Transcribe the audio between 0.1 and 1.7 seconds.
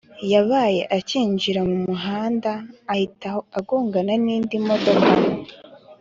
Yabaye akinjira